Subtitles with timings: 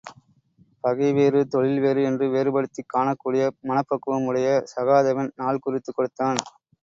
[0.83, 6.37] பகைவேறு தொழில்வேறு என்று வேறுபடுத்திக் காணக் கூடிய மனப்பக்குவம் உடைய சகாதேவன் நாள் குறித்துக் கொடுத்தான்.